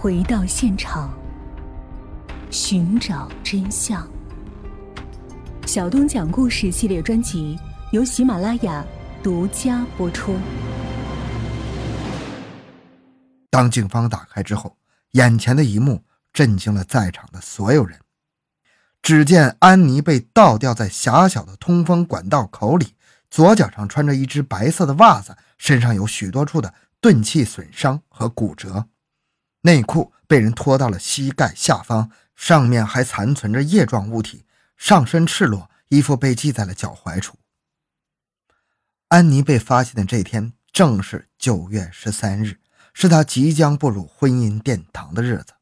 [0.00, 1.12] 回到现场，
[2.52, 4.08] 寻找真相。
[5.66, 7.58] 小东讲故事系列专辑
[7.90, 8.86] 由喜马拉雅
[9.24, 10.36] 独家播出。
[13.50, 14.76] 当警方打开之后，
[15.14, 17.98] 眼前的一幕震惊了在场的所有人。
[19.02, 22.94] 只见安妮被倒吊在狭小的通风管道口里，
[23.28, 28.86] 左脚上穿着一只白色的袜子，身上有许多处的钝器损伤和骨折，
[29.62, 34.44] 内裤被人拖到了膝盖下方，上面还残存着液状物体，
[34.76, 37.36] 上身赤裸，衣服被系在了脚踝处。
[39.08, 42.60] 安妮被发现的这天正是九月十三日，
[42.92, 45.54] 是她即将步入婚姻殿堂的日子。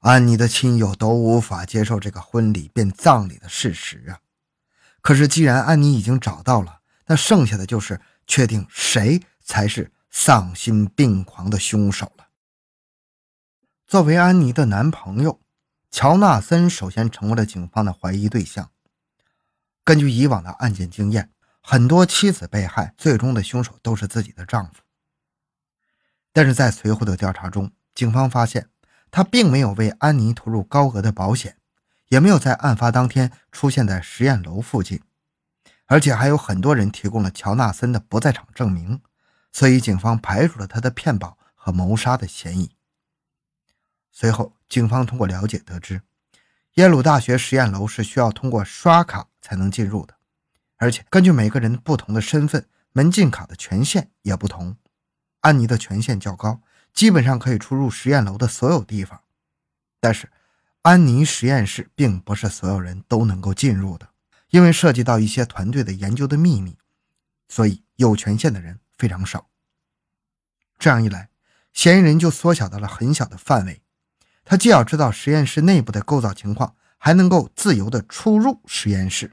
[0.00, 4.20] 安妮的亲友都无法接受这个婚礼变葬礼的事实啊！
[5.00, 12.28] 可是，既然安妮已经找到了，那剩下的就是确定谁才是丧心病狂的凶手了。
[13.86, 15.40] 作为安妮的男朋友，
[15.90, 18.70] 乔纳森首先成为了警方的怀疑对象。
[19.84, 24.82] 根据以往的案件经验，很多妻子被害，最终的凶手都是自己的丈夫。
[26.32, 28.68] 但是在随后的调查中，警方发现。
[29.10, 31.56] 他并没有为安妮投入高额的保险，
[32.08, 35.00] 也没有在案发当天出现在实验楼附近，
[35.86, 39.00] 而且还有很多人提供了乔纳森的不在场证明，
[39.52, 42.70] 所以警方排除了他的骗保和谋杀的嫌疑。
[44.10, 46.02] 随后，警方通过了解得知，
[46.74, 50.16] 耶鲁大学实验楼是需要通过刷卡才能进入的，
[50.76, 54.76] 而且根据每个人不同的身份，门禁卡的权限也不同。
[55.40, 56.60] 安妮的权限较高。
[56.94, 59.22] 基本上可以出入实验楼的所有地方，
[60.00, 60.32] 但是
[60.82, 64.08] 安妮实验室并不是所有人都能够进入的，
[64.50, 66.76] 因为涉及到一些团队的研究的秘密，
[67.48, 69.48] 所以有权限的人非常少。
[70.78, 71.30] 这样一来，
[71.72, 73.82] 嫌疑人就缩小到了很小的范围，
[74.44, 79.32] 他既要知道实验室内部的构造情况，还能够自由的出入实验室，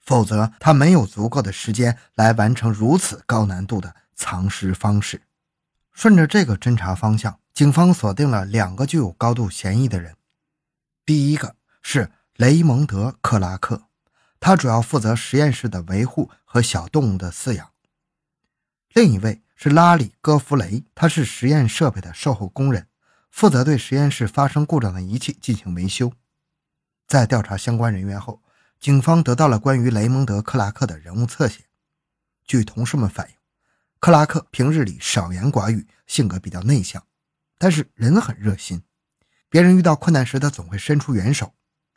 [0.00, 5.22] 否则他没有足够的时间来完成如此高难度的藏尸方式。
[5.92, 10.16] 顺着这个侦查方向，警方锁定了两个具有高度嫌疑的人。
[11.06, 13.82] 第一个是雷蒙德·克拉克，
[14.40, 17.68] 他主要负责实验室的维护和小动物的饲养；
[18.94, 22.86] 另一位是拉里·戈弗雷，他是实验设备的售后工人，
[23.28, 26.12] 负责对实验室发生故障的仪器进行维修。
[27.08, 28.40] 在调查相关人员后，
[28.78, 31.64] 警方得到了关于雷蒙德·克拉克的人物侧写。
[32.44, 33.34] 据同事们反映。
[33.98, 37.02] 克拉克平日里少言寡语，性格比较内向，
[37.58, 38.84] 但是人很热心。
[39.48, 41.52] 别人遇到困难时，他总会伸出援手。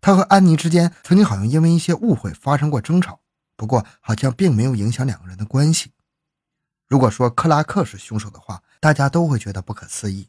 [0.00, 3.20] 他和安妮之间曾经好像因为一些误会发生过争吵，
[3.54, 5.92] 不过好像并没有影响两个人的关系。
[6.90, 10.28] 如果说克拉克是凶手的话，大家都会觉得不可思议。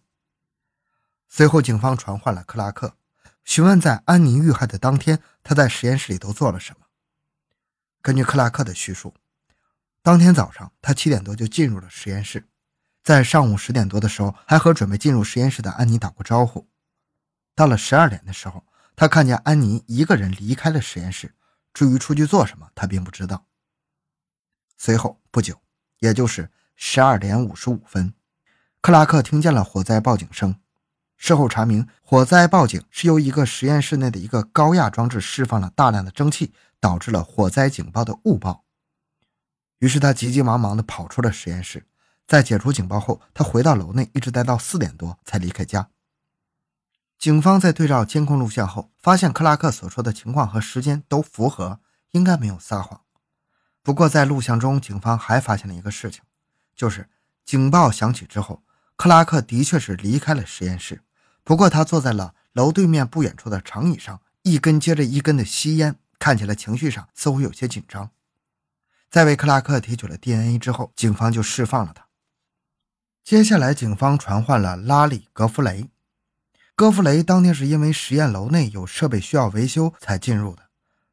[1.27, 2.95] 随后，警方传唤了克拉克，
[3.43, 6.85] 询问在安妮遇害的当天他在实验室里都做了什么。
[8.03, 9.15] 根据克拉克的叙述。
[10.03, 12.47] 当天早上，他七点多就进入了实验室，
[13.01, 16.69] 在上午十点多的时候，还和准备进入实验室的安妮打过招呼。
[17.55, 18.63] 到了十二点的时候，
[18.95, 21.33] 他看见安妮一个人离开了实验室，
[21.73, 23.47] 至于出去做什么，他并不知道。
[24.77, 25.59] 随后不久，
[26.01, 28.13] 也就是十二点五十五分，
[28.81, 30.55] 克拉克听见了火灾报警声。
[31.15, 38.65] 事后查明，火灾报警是由一个实验室内的一个高压装置释放了大量的蒸汽，导致了火灾警报的误报。
[39.77, 41.85] 于是他急急忙忙地跑出了实验室，
[42.25, 45.89] 在解除警报后，他回到楼内，一直待到四点多才离开家。
[47.19, 51.79] 警方在对照监控录像后，发现克拉克所说的情况和时间都符合，
[52.09, 53.01] 应该没有撒谎。
[53.83, 56.21] 不过在录像中，警方还发现了一个事情，
[56.75, 57.09] 就是
[57.43, 58.63] 警报响起之后，
[58.95, 61.01] 克拉克的确是离开了实验室，
[61.43, 68.11] 不过他坐在了楼对面不远处的长椅上，一根接着一根的吸烟，看起来情绪上似乎有些紧张。
[69.09, 72.07] 在为克拉克提取了 DNA 之后，警方就释放了他。
[73.23, 75.89] 接下来，警方传唤了拉里·格弗雷。
[76.75, 80.69] 戈弗雷当天是因为实验楼内有设备需要维修才进入的，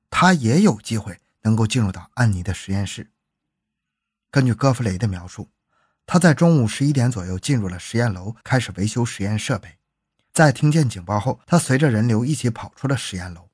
[0.09, 3.11] 他也有机会能够进入到安妮的实验室。
[4.31, 5.51] 根据戈弗雷的描述，
[6.07, 9.79] 他在中午十一点左右进入了实验楼，开始维修实验设备。
[10.33, 13.49] 在听见警报后，他随着人流一起跑出了实验楼。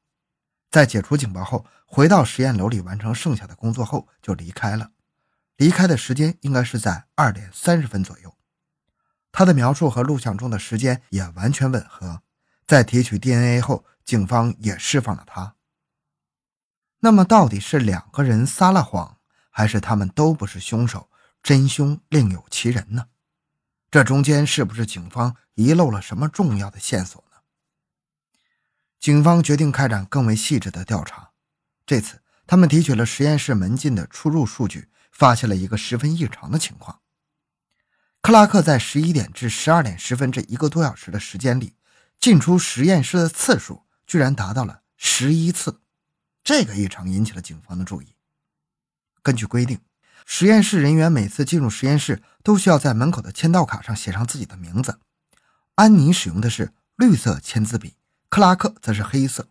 [0.71, 4.91] 在解除警报后，回到实验楼里完成剩下的工作后就离开了。
[5.57, 8.37] 离开的时间应该是在二点三十分左右。
[9.31, 12.23] 他的描述和录像中的时间也完全吻合。
[12.67, 15.54] 在提取 DNA 后，警方也释放了他。
[17.05, 19.19] 那么，到底是两个人撒了谎，
[19.51, 21.11] 还是他们都不是凶手，
[21.43, 23.09] 真凶另有其人呢？
[23.91, 27.37] 这中间是不是警方遗漏了什么重要的线索呢？
[28.99, 31.33] 警方决定开展更为细致的调查。
[31.85, 37.01] 这次，他们提取了实验室门禁的出入数据，发现了一个十分异常的情况：
[38.23, 41.77] 克拉克在十一点至十二点十分这一个多小时的时间里，
[42.19, 45.83] 进出实验室的次数居然达到了十一次。
[46.45, 48.15] 这个异常引起了警方的注意。
[49.23, 49.81] 根据规定。
[50.27, 54.99] 实验室人员每次进入实验室都需要在门口的签到卡上写上自己的名字。
[55.75, 57.97] 安妮使用的是绿色签字笔，
[58.31, 59.51] 克拉克则是黑色。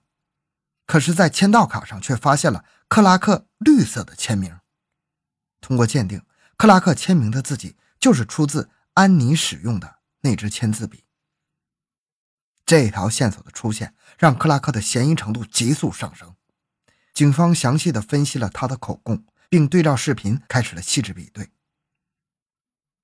[0.88, 4.57] 可是，在签到卡上却发现了克拉克绿色的签名。
[5.62, 6.24] 通过鉴定，
[6.57, 11.04] 克拉克签名的字迹就是出自安妮使用的那支签字笔。
[12.66, 16.36] 这条线索的出现，让克拉克的嫌疑程度急速上升。
[17.13, 19.24] 警方详细的分析了他的口供。
[19.54, 21.51] 并对照视频开始了细致比对。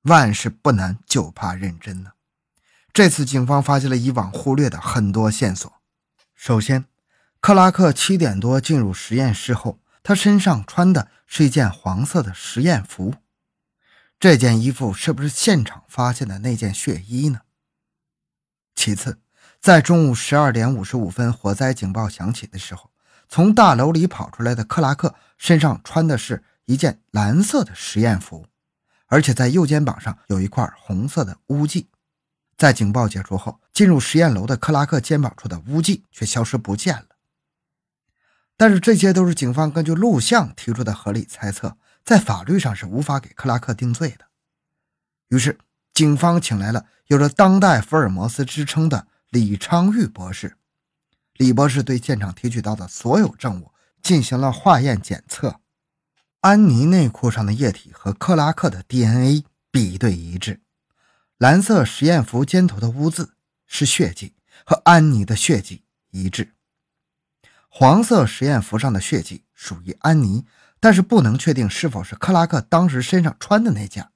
[0.01, 2.13] 万事不难，就怕认真呢。
[2.91, 5.71] 这次警方发现了以往忽略的很多线索。
[6.33, 6.85] 首先，
[7.39, 13.13] 克拉克七点多进入实验室后，他身上穿的是一件黄色的实验服。
[14.19, 17.41] 这件衣服是不是现场发现的那件血衣呢？
[18.73, 19.19] 其次，
[19.61, 22.89] 在中午十二点五十五分火灾警报响起的时候。
[23.29, 28.47] 从大楼里跑出来的克拉克身上穿的是一件蓝色的实验服，
[29.05, 31.89] 而且在右肩膀上有一块红色的污迹。
[32.57, 37.05] 在警报解除后，进入实验楼的克拉克肩膀处的污迹却消失不见了。
[38.57, 44.25] 但是这些都是警方根据录像提出的合理猜测，在法律上是无法给克拉克定罪的。
[45.29, 45.59] 于是，
[45.93, 50.57] 警方请来了有着“当代福尔摩斯”之称的李昌钰博士。
[51.39, 53.71] 李博士对现场提取到的所有证物
[54.01, 55.61] 进行了化验检测，
[56.41, 60.59] 安妮内裤上的液体和克拉克的 DNA 比对一致，
[61.37, 66.55] 蓝色实验服肩头的污渍是血迹，和安妮的血迹一致。
[67.69, 70.45] 黄色实验服上的血迹属于安妮，
[70.81, 74.09] 但是不能确定是否是克拉克当时身上穿的那件。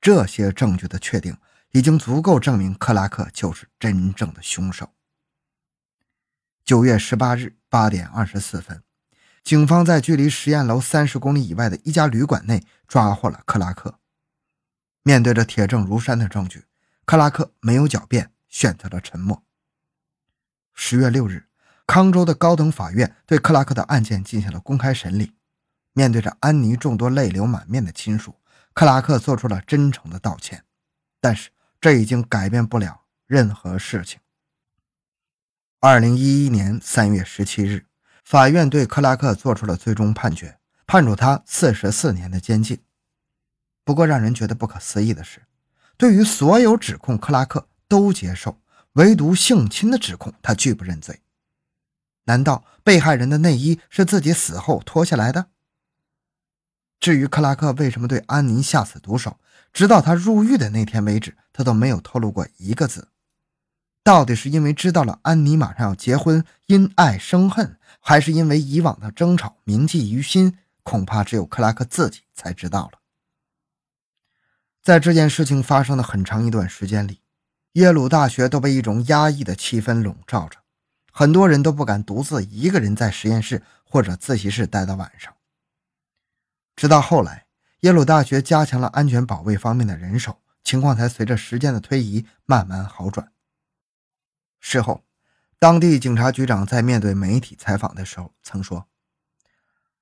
[0.00, 1.36] 这些证据的确定
[1.70, 4.90] 已经足够证明克拉克就是真正的凶手。
[6.64, 8.84] 九月十八日八点二十四分，
[9.42, 13.98] 警方在距离实验楼三十公里以外的一家旅馆内抓获了克拉克。
[15.02, 16.66] 面对着铁证如山的证据，
[17.04, 19.42] 克拉克没有狡辩，选择了沉默。
[20.72, 21.48] 十月六日，
[21.84, 25.34] 康州的高等法院对克拉克的案件进行了公开审理。
[25.92, 28.36] 面对着安妮众多泪流满面的亲属，
[28.72, 30.64] 克拉克做出了真诚的道歉，
[31.20, 31.50] 但是
[31.80, 34.20] 这已经改变不了任何事情。
[35.84, 37.86] 二零一一年三月十七日，
[38.24, 42.78] 法院对克拉克做出了最终判决，判处他四十四年的监禁。
[43.84, 45.42] 不过，让人觉得不可思议的是，
[45.96, 48.60] 对于所有指控，克拉克都接受，
[48.92, 51.20] 唯独性侵的指控，他拒不认罪。
[52.26, 55.48] 难道被害人的内衣是自己死后脱下来的？
[57.00, 59.40] 至于克拉克为什么对安妮下此毒手，
[59.72, 63.08] 直到他入狱的那天为止，他都没有透露过一个字。
[64.04, 70.58] 到底是因为知道了安妮马上要结婚，因爱生恨，还是因为以往的争吵铭记于心？
[70.82, 72.98] 恐怕只有克拉克自己才知道了。
[74.82, 77.20] 在这件事情发生的很长一段时间里，
[77.74, 80.58] 耶鲁大学都被一种压抑的气氛笼罩着，
[81.12, 85.32] 很多人都不敢独自一个人在实验室或者自习室待到晚上。
[86.74, 87.46] 直到后来，
[87.82, 93.30] 耶鲁大学加强了安全保卫方面的人手，情况才随着时间的推移慢慢好转。
[94.64, 95.04] 事后，
[95.58, 98.86] 当地警察局长在面对媒体采访的时候曾说：“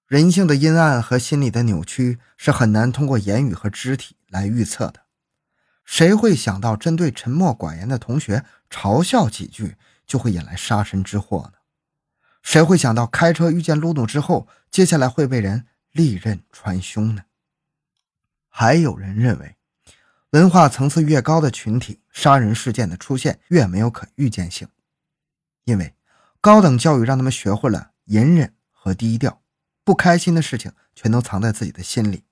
[0.06, 5.06] 人性的阴暗和心理的扭曲是很难通过言语和肢体来预测的。
[5.86, 9.76] 谁会想到，针对沉默寡言的同学嘲笑几句，
[10.06, 11.58] 就会引来杀身之祸呢？
[12.42, 17.22] 谁会想到，开车遇见路怒之后，接下来会被人利刃穿胸呢？”
[18.50, 19.56] 还有人认为。
[20.30, 24.68] 文化层次越高的群体，杀人事件的出现越没有可预见性，
[25.64, 25.92] 因为
[26.40, 29.42] 高等教育让他们学会了隐忍和低调，
[29.82, 32.22] 不开心的事情全都藏在自己的心里。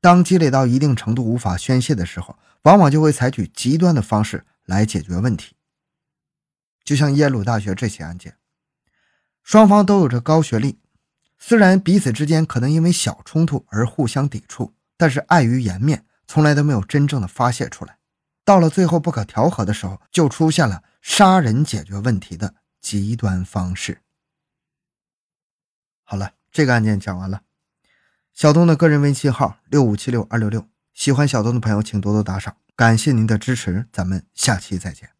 [0.00, 5.54] 当积累到一定程度无法宣泄的时候，往往就会采取极端的方式来解决问题。
[6.82, 8.36] 就像耶鲁大学这起案件，
[9.44, 10.80] 双方都有着高学历，
[11.38, 16.04] 虽然彼此之间可能因为小冲突而互相抵触，但是碍于颜面。
[16.32, 17.98] 从来都没有真正的发泄出来，
[18.42, 24.00] 到了最后不可调和的时候，就出现了杀人解决问题的极端方式。
[26.04, 27.42] 好了，这个案件讲完了。
[28.32, 32.56] 小东的个人微信号六五七六二六六，喜欢小东的朋友请多多打赏。
[32.74, 35.11] 感谢您的支持，咱们下期再见。